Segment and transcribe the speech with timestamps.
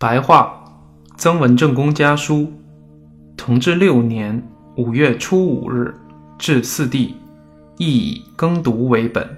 [0.00, 0.64] 白话，
[1.18, 2.50] 曾文正公家书，
[3.36, 4.42] 同治六年
[4.78, 5.94] 五月初五日，
[6.38, 7.14] 至四帝，
[7.76, 9.28] 亦以耕读为本。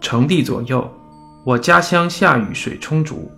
[0.00, 0.90] 成帝左右，
[1.44, 3.30] 我家乡夏雨水充足。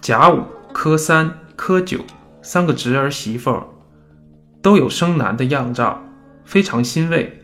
[0.00, 0.40] 甲午、
[0.72, 1.98] 科三、科九
[2.40, 3.62] 三个侄儿媳妇儿，
[4.62, 6.02] 都有生男的样照，
[6.46, 7.42] 非常欣慰。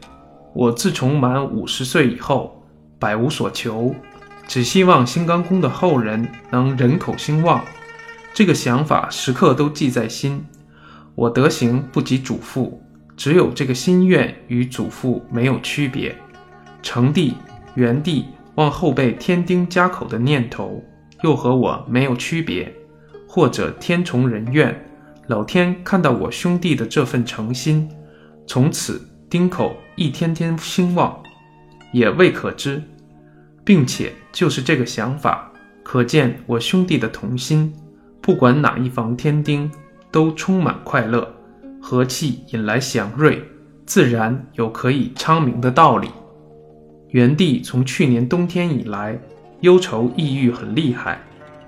[0.55, 2.65] 我自从满五十岁以后，
[2.99, 3.95] 百无所求。
[4.51, 7.65] 只希望新刚公的后人能人口兴旺，
[8.35, 10.45] 这个想法时刻都记在心。
[11.15, 12.83] 我德行不及祖父，
[13.17, 16.17] 只有这个心愿与祖父没有区别。
[16.83, 17.35] 成帝、
[17.77, 18.25] 元帝
[18.57, 20.83] 望后辈添丁加口的念头，
[21.23, 22.75] 又和我没有区别。
[23.29, 24.77] 或者天从人愿，
[25.29, 27.89] 老天看到我兄弟的这份诚心，
[28.49, 31.17] 从此丁口一天天兴旺，
[31.93, 32.83] 也未可知。
[33.63, 35.51] 并且就是这个想法，
[35.83, 37.73] 可见我兄弟的同心，
[38.21, 39.71] 不管哪一房天丁，
[40.11, 41.33] 都充满快乐，
[41.81, 43.43] 和气引来祥瑞，
[43.87, 46.09] 自然有可以昌明的道理。
[47.09, 49.19] 元帝从去年冬天以来，
[49.61, 51.21] 忧愁抑郁很厉害，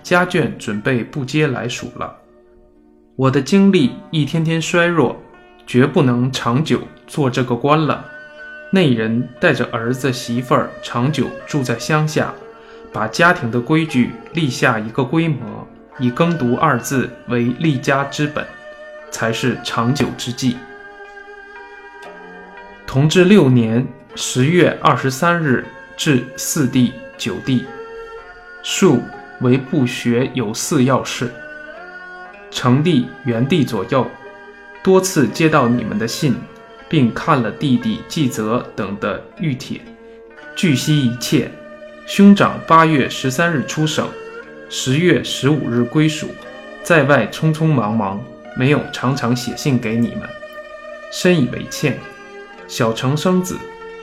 [0.03, 2.17] 家眷准备不接来属了。
[3.17, 5.17] 我的精力一天天衰弱，
[5.67, 8.05] 绝不能长久做这个官了。
[8.73, 12.33] 内人带着儿子媳妇儿长久住在乡下，
[12.93, 15.67] 把家庭的规矩立下一个规模，
[15.99, 18.47] 以耕读二字为立家之本，
[19.11, 20.57] 才是长久之计。
[22.87, 25.65] 同治六年十月二十三日
[25.97, 27.65] 至四帝、九帝，
[28.63, 29.03] 数
[29.41, 31.33] 为不学有四要事。
[32.51, 34.07] 成帝、元帝左右，
[34.83, 36.37] 多次接到你们的信。
[36.93, 39.81] 并看了弟弟季泽等的谕帖，
[40.55, 41.51] 据悉一切。
[42.05, 44.09] 兄长八月十三日出省，
[44.69, 46.29] 十月十五日归属，
[46.83, 48.23] 在外匆匆忙忙，
[48.57, 50.29] 没有常常写信给你们，
[51.13, 51.99] 深以为歉。
[52.67, 53.57] 小成生子，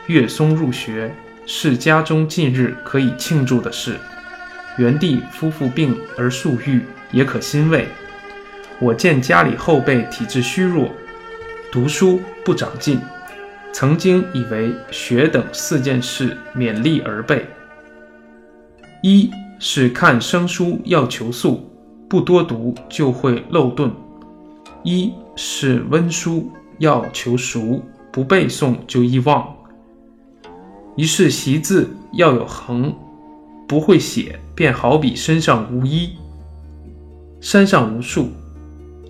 [0.08, 1.14] 岳松入学，
[1.46, 3.98] 是家中近日可以庆祝的事。
[4.78, 7.86] 元帝夫妇病而宿愈，也可欣慰。
[8.80, 10.90] 我见家里后辈体质虚弱。
[11.70, 13.00] 读书不长进，
[13.74, 17.46] 曾经以为学等四件事勉励而备：
[19.02, 21.64] 一是看生书要求速，
[22.10, 23.90] 不多读就会漏顿；
[24.84, 29.44] 一是温书要求熟，不背诵就易忘；
[30.96, 32.94] 一是习字要有横，
[33.68, 36.09] 不会写便好比身上无衣，
[37.40, 38.26] 山上无树；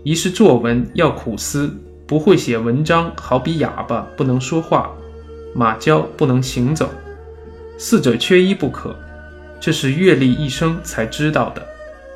[0.04, 1.76] 一是作文要苦思。
[2.08, 4.90] 不会写文章，好比哑巴不能说话，
[5.54, 6.90] 马交不能行走，
[7.78, 8.96] 四者缺一不可。
[9.60, 11.66] 这是阅历一生才知道的。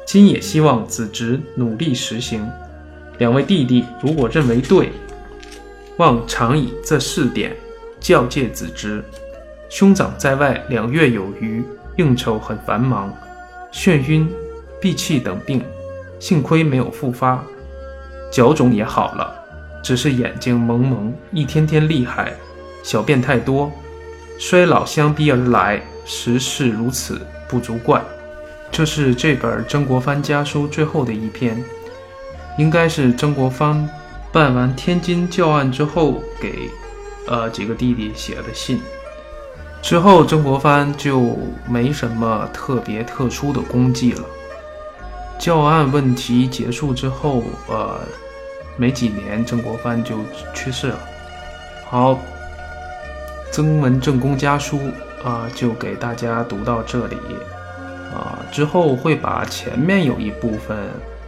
[0.06, 2.48] 今也希望子侄努力实行。
[3.18, 4.92] 两位弟弟如果认为对，
[5.98, 7.56] 望常以这四点
[8.00, 9.04] 教诫子侄。
[9.70, 11.64] 兄长在外两月有余，
[11.98, 13.12] 应酬很繁忙，
[13.72, 14.30] 眩晕、
[14.80, 15.64] 闭气等病，
[16.20, 17.44] 幸亏没有复发，
[18.32, 19.34] 脚肿也好了。
[19.82, 22.34] 只是眼睛蒙蒙，一天天厉害，
[22.84, 23.72] 小便太多，
[24.38, 28.02] 衰老相逼而来，时事如此，不足怪。
[28.72, 31.64] 这是这本曾国藩家书最后的一篇，
[32.58, 33.90] 应该是曾国藩
[34.32, 36.70] 办完天津教案之后给
[37.28, 38.82] 呃几个弟弟写的信。
[39.82, 41.38] 之后曾国藩就
[41.70, 44.24] 没什么特别特殊的功绩了。
[45.40, 48.00] 教案问题结束之后，呃。
[48.76, 50.18] 没几年，曾国藩就
[50.52, 51.00] 去世了。
[51.88, 52.20] 好，
[53.54, 54.80] 曾文正公家书
[55.24, 57.16] 啊，就给大家读到这里
[58.12, 58.40] 啊。
[58.52, 60.76] 之后会把前面有一部分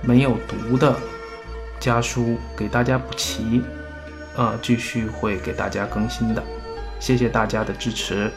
[0.01, 0.95] 没有读的
[1.79, 3.61] 家书给大家补齐
[4.35, 6.41] 啊，继续会给大家更新的。
[6.99, 8.31] 谢谢大家的支持。